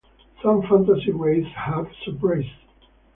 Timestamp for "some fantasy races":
0.41-1.53